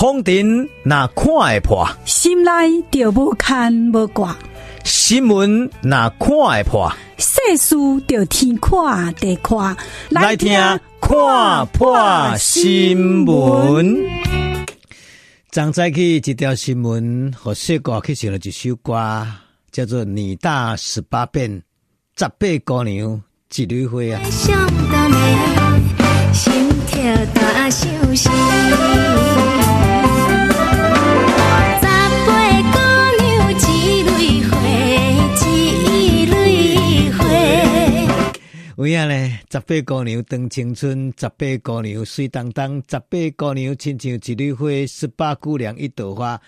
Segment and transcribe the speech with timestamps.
[0.00, 2.50] 风尘那看会破，心内
[2.90, 4.34] 就无牵无挂；
[4.82, 7.76] 新闻那看会破，世事
[8.08, 9.76] 就天看地看。
[10.08, 10.58] 来听
[11.02, 13.94] 看破新闻。
[15.50, 19.26] 张载去一条新闻，和细个去唱了一首歌，
[19.70, 21.50] 叫做《女大十八变》，
[22.16, 23.22] 十八姑娘
[23.54, 24.18] 一朵花啊。
[26.32, 27.68] 心跳大
[38.80, 46.40] 为啊呢，十八姑娘长青春，十八姑娘水当当，十八姑娘亲像一蕊花，十八姑娘一朵花，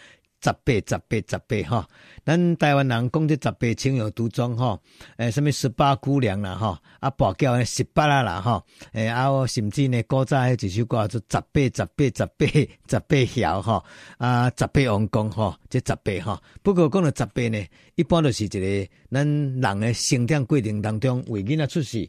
[0.43, 1.87] 十八十八十八哈。
[2.25, 4.81] 咱台湾人讲这十八情有独钟哈，
[5.19, 8.65] 诶，什么十八姑娘啦哈，啊，跋筊诶十八啦啦哈，
[8.95, 12.47] 诶，啊，甚至呢古早还一首歌叫十八十八十八
[12.89, 13.85] 十八晓哈，
[14.17, 16.43] 啊，十八王公哈，这十八哈。
[16.63, 17.63] 不过讲到十八呢，
[17.95, 22.09] 一般都是一个咱人的成长过程当中为囡仔出世。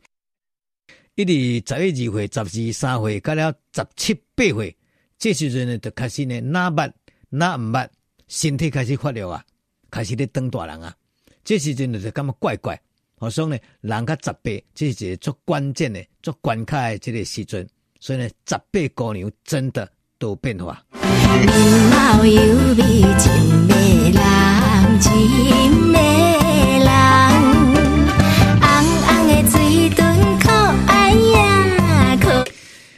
[1.16, 1.32] 一直
[1.76, 4.76] 十一二岁、十二三岁，到了十七八岁，
[5.20, 6.92] 这时阵呢，就开始呢，哪捌
[7.30, 7.88] 哪毋捌，
[8.28, 9.44] 身体开始发育啊，
[9.92, 10.96] 开始咧当大人啊。
[11.44, 12.82] 这时阵就感觉怪怪，
[13.20, 17.68] 好像呢，人甲十八，这是一个足关键的、足关卡的这个时阵，
[18.00, 20.84] 所以呢，十八姑娘真的都有变化。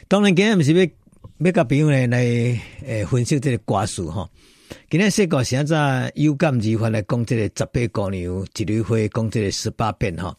[0.08, 0.86] 当然，今日毋是要
[1.38, 2.18] 要甲朋友呢来
[2.86, 4.30] 诶分析这个歌词吼。
[4.88, 10.36] 今日说个现在有感而发来讲这个十八姑娘一缕花，讲这个十八变吼。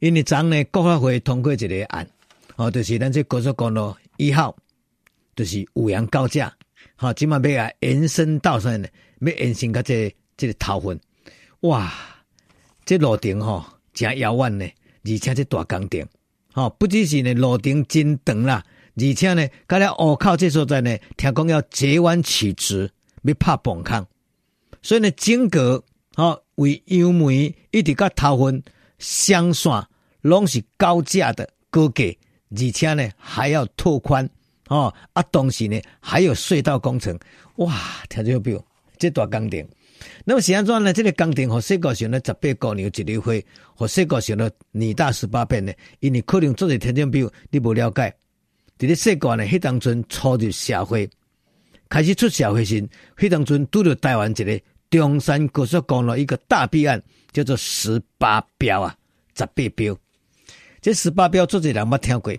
[0.00, 2.08] 因为昨呢国发会通过一个案，
[2.56, 4.56] 哦，就是咱这高速公路一号，
[5.34, 6.50] 就是五羊高架，
[6.94, 8.88] 好，今嘛要啊延伸到啥呢？
[9.20, 10.98] 要延伸到这个、这个头份。
[11.60, 11.92] 哇，
[12.86, 13.62] 这路程吼
[13.92, 14.64] 真遥远呢，
[15.04, 16.08] 而且这大工程，
[16.54, 18.64] 吼，不只是呢路程真长啦。
[18.98, 22.90] 而且呢，甲了湖口这所在呢，听讲要截弯取直，
[23.24, 24.06] 要拍崩坑，
[24.80, 25.84] 所以呢，整个
[26.14, 28.62] 吼为杨梅一直甲头份
[28.98, 29.86] 双线
[30.22, 32.04] 拢是高价的高价，
[32.50, 34.26] 而且呢还要拓宽，
[34.68, 37.18] 哦啊，同时呢还有隧道工程，
[37.56, 37.74] 哇，
[38.08, 38.64] 听着表
[38.96, 39.68] 这大工程。
[40.24, 43.34] 那么现在呢，这个工程和设计上呢，十八姑娘一蕊花，
[43.74, 48.14] 和设计上呢，女大十八变呢，因为可能做些听着表你无了解。
[48.78, 51.08] 伫咧细个呢，迄当阵初入社会，
[51.88, 54.60] 开始出社会时，迄当阵拄着台湾一个
[54.90, 58.94] 中山高速公路一个大弊案，叫做十八标啊，
[59.34, 59.96] 十八标。
[60.82, 62.32] 这十八标做者人捌听过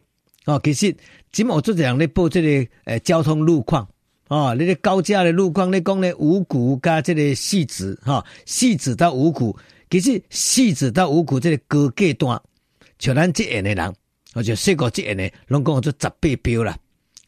[0.45, 0.61] 哦。
[0.63, 0.95] 其实
[1.31, 3.87] 今有做者人咧报这个诶交通路况
[4.27, 9.57] 哦，你咧高架的路况咧讲咧五股加这个汐止哈，汐止到五股，
[9.89, 12.41] 其实汐止到五股这个高架段，
[12.99, 13.95] 像咱这样的人。
[14.37, 16.77] 我就四个职员呢，拢讲做十八标啦。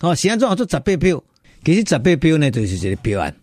[0.02, 1.24] 哦，现在做做十八标，
[1.66, 3.36] 其实十八标呢就是一个标案。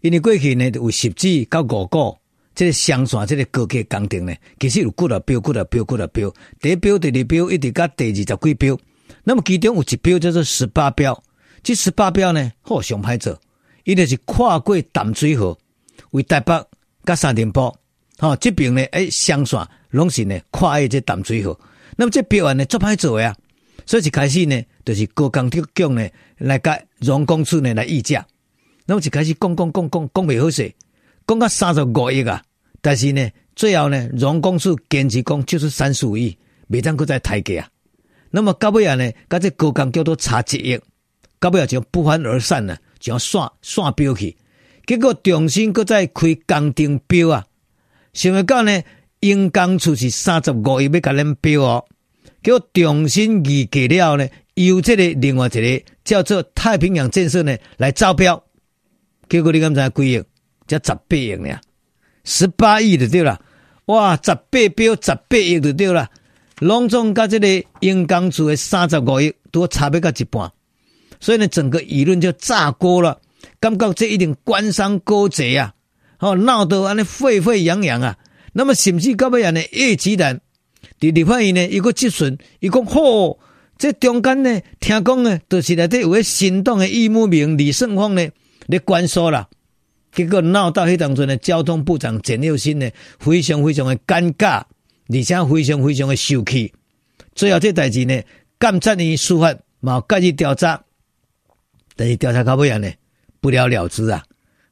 [0.00, 2.16] 因为过去呢有十指到五股，
[2.54, 6.34] 这个双线这个高架工程呢，其实有几多标，几多标，几多标。
[6.58, 8.78] 第一标、第二标，一直到第二十几标。
[9.24, 11.22] 那么其中有一标叫做十八标，
[11.62, 13.38] 这十八标呢，好上歹做，
[13.84, 15.54] 伊就是跨过淡水河，
[16.12, 16.64] 为台北
[17.04, 17.76] 甲三重埔。
[18.20, 21.58] 哦，这边呢，诶，双线拢是呢跨越这淡水河。
[21.96, 23.36] 那么这标案呢，做歹做呀，
[23.84, 26.08] 所以一开始呢，就是高工特局呢
[26.38, 28.26] 来甲荣公司呢来议价。
[28.86, 30.72] 那么一开始讲讲讲讲讲袂好势，
[31.26, 32.42] 讲到三十五亿啊，
[32.80, 36.36] 但是呢，最后呢，荣公司坚持讲就是三十五亿，
[36.68, 37.68] 未当搁再抬价啊。
[38.30, 40.80] 那么到尾啊呢，甲这高工叫做差一亿，
[41.38, 44.36] 到尾啊就不欢而散呢，就要刷刷标去。
[44.86, 47.46] 结果重新搁再开工程标啊，
[48.14, 48.82] 想要到呢？
[49.22, 51.84] 因工处是三十五亿要甲恁标哦，
[52.42, 58.42] 叫重新议价了呢，由这个另外一个叫做太平洋建设呢来招标，
[59.28, 60.22] 结果你敢知几亿？
[60.66, 61.60] 才十八亿呢，
[62.24, 63.40] 十八亿就对了，
[63.86, 66.10] 哇，十八标十八亿就对了，
[66.58, 70.50] 拢总甲这个因工处的三十五亿都差别甲一半，
[71.20, 73.20] 所以呢，整个舆论就炸锅了，
[73.60, 75.72] 感觉这一定官商勾结啊，
[76.18, 78.18] 哦，闹得安尼沸沸扬扬啊。
[78.52, 79.60] 那么甚至到尾呢？
[79.72, 80.40] 叶吉兰
[81.00, 83.38] 伫立法院呢，一个质询，伊讲吼，
[83.78, 88.28] 这中间呢，听讲呢，都是内底有个新党的叶慕明、李胜峰呢，
[88.66, 89.48] 咧关说啦。
[90.12, 94.62] 结果闹到迄当中呢，交通部长简又新呢，非常非常的尴尬，
[95.08, 96.72] 而且非常非常的受气。
[97.34, 98.20] 最后这代志呢，
[98.60, 100.84] 监察院司法嘛介入调查，
[101.96, 102.90] 但是调查到尾呢，
[103.40, 104.22] 不了了之啊！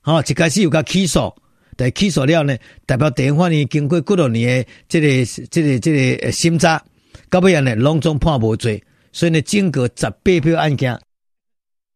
[0.03, 1.35] 好，一开始有个起诉，
[1.81, 2.55] 在起诉了呢，
[2.85, 6.85] 代表地方法院经过几多年的这个、这个、这个审查，
[7.31, 11.01] 到尾呢，拢总判无罪，所以呢，整个十八票案件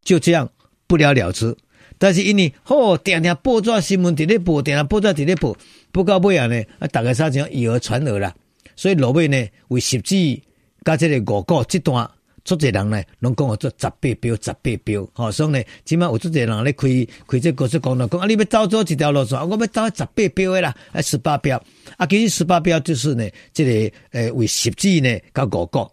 [0.02, 0.50] 就这样
[0.86, 1.54] 不了了之。
[1.98, 5.54] 但是因为吼，定定报纸新闻伫咧报，定定报纸伫咧报，
[5.92, 8.34] 报到尾啊呢，啊，大家啥子以讹传讹啦，
[8.75, 10.42] 所以落尾呢，为实际
[10.82, 12.10] 加这个五股这段。
[12.44, 16.87] 足侪人呢，拢讲我做十八标，十八标，吼，所以呢，即马有足侪人咧开
[17.26, 21.56] 开这高速公路，讲啊，你要走做一条路线，我要走十八标的啦，啊，十八标，
[21.96, 25.91] 啊，其实十八标就是呢，这个诶、呃、为十字呢，甲五角，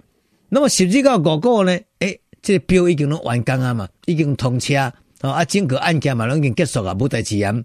[0.49, 4.75] 那么十字甲五角呢，诶、欸，这个标已经拢完工啊嘛，已经通车，
[5.21, 7.55] 啊，整个案件嘛，拢已经结束啊，无代志啊，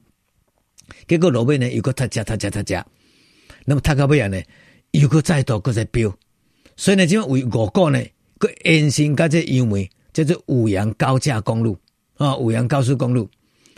[1.08, 2.84] 结果路尾呢，又搁踢车踢车踢车，
[3.64, 4.40] 那么踢到尾啊呢，
[4.92, 6.16] 又搁再度搁再标，
[6.76, 8.00] 所以呢，即马为五角呢。
[8.38, 11.76] 个延伸到这优美，叫做五羊高架公路
[12.16, 13.28] 啊，五羊高速公路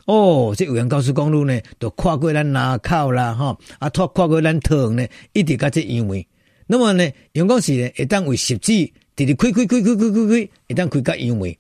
[0.07, 6.27] 哦，这五羊高速公路呢，都跨过咱南口啦，哈啊，拖跨过咱桃园呢，一直到这优美。
[6.67, 8.73] 那么呢，阳光市呢，一旦为十字，
[9.17, 11.57] 直直开开开开开开开，一旦开甲优美。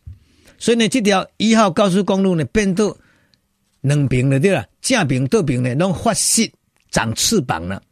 [0.58, 2.96] 所以呢，这条一号高速公路呢，变到
[3.82, 6.50] 两边了对啦，正边倒边呢，拢发翅
[6.90, 7.82] 长翅膀了，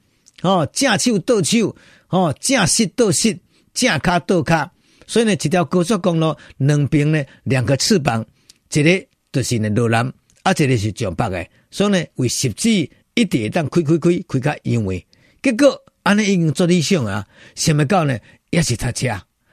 [0.42, 1.76] 哦，正手倒手，
[2.08, 3.38] 哦，正膝倒膝，
[3.72, 4.70] 正脚倒脚。
[5.06, 8.24] 所以呢，这条高速公路两边呢，两个翅膀，
[8.72, 10.12] 一个就是呢罗南，
[10.42, 11.46] 啊，一个是上北的。
[11.70, 15.06] 所以呢，为实际一点当开开开开较优美。
[15.42, 17.24] 结果安尼已经做理想啊，
[17.54, 18.18] 想么到呢，
[18.50, 19.08] 也是塞车，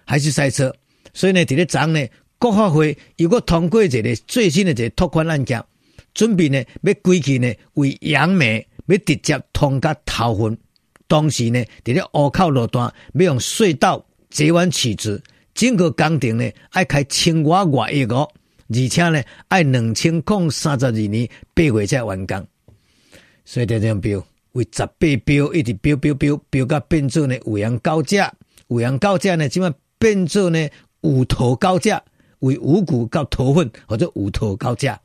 [0.05, 0.73] 还是塞车。
[1.13, 2.03] 所以呢，这个章呢，
[2.39, 5.63] 国发会如果通过这个最新的这个拓宽案件，
[6.15, 10.57] 准备呢要归去呢为杨梅要直接通过头份，
[11.07, 15.21] 同时呢，这个湖口路段要用隧道截弯取直。
[15.53, 22.47] 整个工程呢，爱开千外外亿个，而且呢，爱两千空三十二年八月才完工，
[23.45, 28.33] 所以这张表为十八标一直标标标标到变做呢五羊高架，
[28.67, 30.69] 五羊高架呢，即马变做呢
[31.01, 32.01] 五头高架，
[32.39, 35.00] 为五股到头份或者五头高架，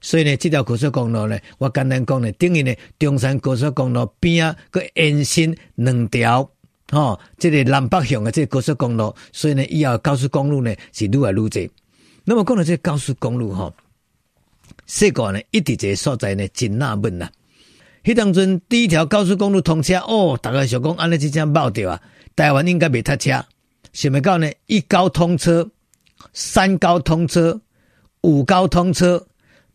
[0.00, 6.50] 所以呢，这条高速公路呢，我简单讲呢，等于呢中山高速公路边啊个延伸两条。
[6.92, 11.68] 哦，这个南北向的这个高速公路，所以呢，以后高速公路呢是愈来愈多。
[12.24, 13.72] 那么讲到这个高速公路哈，
[14.86, 17.28] 世界呢一直这个所在呢真纳闷呐。
[18.04, 22.00] 迄当阵第一条高速公路通车，哦，大家想讲安尼即将爆掉啊，
[22.36, 23.44] 台湾应该袂塞车。
[23.94, 25.70] 想不到呢，一高通车，
[26.32, 27.60] 三高通车，
[28.20, 29.26] 五高通车，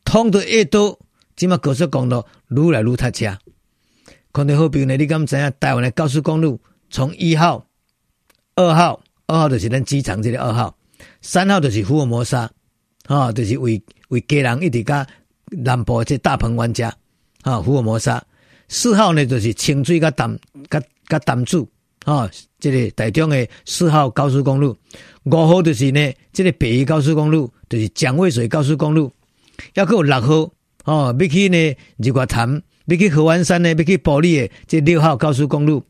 [0.05, 0.99] 通得越多，
[1.35, 3.37] 即马高速公路愈来愈塞车。
[4.31, 6.59] 看到好比呢，你敢知影台湾的高速公路？
[6.89, 7.65] 从一号、
[8.55, 10.75] 二号、二号就是咱机场这个二号，
[11.21, 12.41] 三号就是福尔摩沙，
[13.05, 15.05] 啊、哦，就是为为家人一直甲
[15.51, 16.93] 南部这大鹏湾家，
[17.43, 18.23] 啊、福尔摩沙。
[18.67, 20.37] 四号呢就是清水甲淡
[20.69, 21.61] 甲甲淡水，
[22.05, 24.75] 啊、哦，这个台中的四号高速公路。
[25.23, 29.11] 五号就是呢，这个北宜高速公路，就是蒋渭水高速公路。
[29.75, 30.51] 还有六号，
[30.85, 31.57] 哦，要去呢
[31.97, 35.83] 日月潭，要去合欢山呢，要去埔里的这六号高速公路。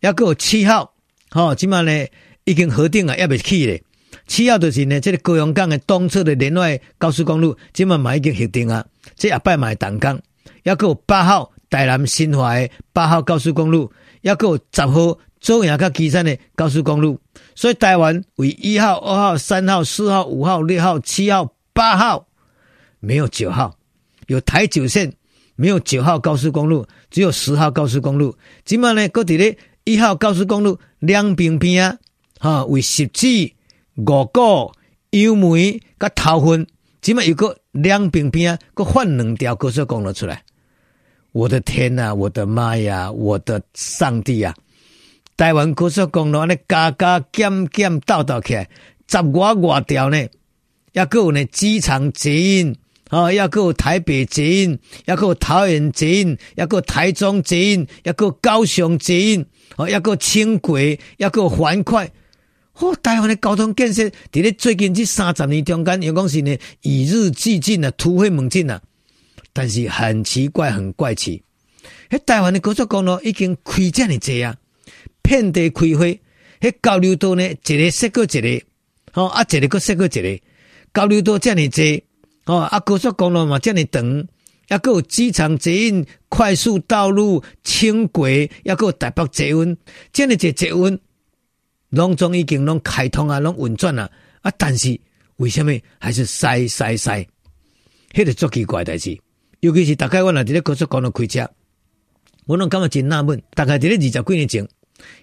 [0.00, 0.94] 还有七号，
[1.30, 2.06] 吼、哦，即马呢
[2.44, 3.82] 已经核定了，要未起咧。
[4.26, 8.84] 七号就是呢，这个高雄港的东侧的联外高速公路，即马嘛已经核定啊。
[9.14, 10.20] 这下摆嘛会动工。
[10.64, 13.92] 还有八号台南新华的八号高速公路，
[14.24, 17.20] 还有十号左营甲旗山的高速公路。
[17.54, 22.26] 所以台湾为一号、二号、三号、四号、五号、六号、七号、八号，
[23.00, 23.76] 没有九号，
[24.26, 25.12] 有台九线。
[25.56, 28.36] 没有九号高速公路，只有十号高速公路。
[28.64, 31.98] 今嘛呢，搁伫咧一号高速公路两边边啊，
[32.38, 33.54] 哈，为十七
[33.96, 34.70] 五个
[35.10, 36.66] 油门甲头份，
[37.00, 40.42] 今嘛有个两边边啊，搁换两条高速公路出来。
[41.32, 44.54] 我的天呐、我的妈呀，我的上帝啊！
[45.36, 48.68] 台湾高速公路安尼加加减减倒倒起来，
[49.06, 50.18] 十外外条呢，
[50.92, 52.76] 抑搁有呢机场捷运。
[53.10, 59.46] 哦，要够台北捷运，要够桃园捷运，要够台中捷运，要够高雄捷运，
[59.76, 62.10] 哦，要够轻轨，要够环快。
[62.74, 68.82] 哦，台湾的交通建设，伫咧最近这三十年中间，有讲是呢与日俱进啊，突飞猛进啊。
[69.52, 71.42] 但是很奇怪，很怪奇，
[72.10, 74.56] 迄台湾的高速公路已经开这么济啊，
[75.22, 76.04] 遍地开花。
[76.60, 78.62] 迄交流道呢，一个塞过一个，
[79.14, 80.40] 哦，啊，一个搁塞过一个，
[80.92, 82.02] 交流道这么济。
[82.46, 84.26] 哦，啊，高速公路嘛，这么长，
[84.68, 89.76] 还有机场捷运、快速道路、轻轨，还有台北捷运，
[90.12, 90.98] 这么这捷运，
[91.90, 94.08] 拢总已经拢开通啊，拢运转啊，
[94.42, 94.98] 啊，但是
[95.36, 97.26] 为什么还是塞塞塞？
[98.12, 99.18] 迄个足奇怪代志。
[99.60, 101.48] 尤其是大概我若伫咧高速公路开车，
[102.46, 103.42] 我拢感觉真纳闷。
[103.54, 104.68] 大概伫咧二十几年前，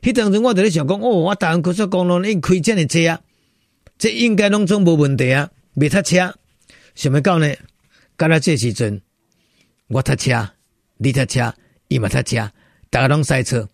[0.02, 3.22] 迄当阵我伫咧想讲，哦，我台湾高速公路已经开遮尔济啊，
[3.98, 6.36] 这应该拢总无问题啊，未塞车。
[6.96, 7.54] 想要到呢？
[8.16, 9.02] 到了这时阵，
[9.88, 10.50] 我塞车，
[10.98, 11.54] 你塞车，
[11.88, 12.52] 伊嘛塞车，
[12.90, 13.68] 大家拢塞车。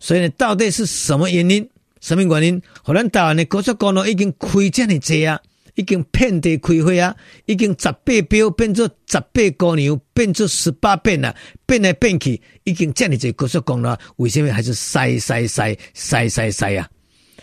[0.00, 1.68] 所以呢，到底是什么原因？
[2.00, 2.62] 什么原因？
[2.82, 5.40] 互咱台湾的高速公路已经开遮尔济啊？
[5.74, 7.16] 已经遍地开花啊！
[7.46, 16.90] 已经十八标变做十八姑娘，变做十八变了，变来变去，已经这样子高速公路，为什么还是塞塞塞塞塞塞啊？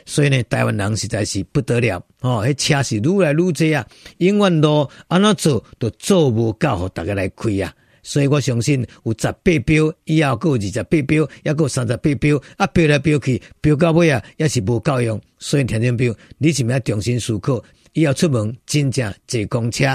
[0.10, 2.44] 所以呢，台湾人实在是不得了哦！
[2.44, 3.88] 迄车是愈来愈多啊，
[4.18, 7.72] 永远路安怎做都做不到，互大家来开啊！
[8.02, 15.22] 所以我相信有十八标，以后还有二十八标，还有三十八标，啊标来标去，标到尾啊，也是无够用。
[15.38, 17.64] 所以听众朋友，你是不是要重新思考？
[17.94, 19.86] 以后出门真正坐公车、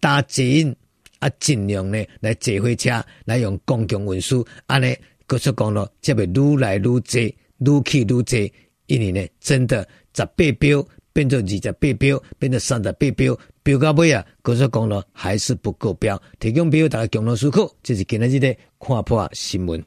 [0.00, 0.74] 搭捷运
[1.18, 4.42] 啊，尽量呢来坐火车，来用公共运输。
[4.68, 7.20] 安尼高速公路才会愈来愈多，
[7.58, 8.50] 愈去愈多。
[8.90, 16.20] 一年呢，真的十八标变成二十八标，变成三十八标，标到尾啊，高速公路还是不够标。
[16.40, 19.80] 提供标大家共同思考，这是今日的看破新闻。